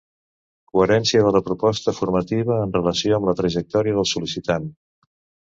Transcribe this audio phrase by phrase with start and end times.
[0.77, 4.69] Coherència de la proposta formativa en relació amb la trajectòria del sol·licitant.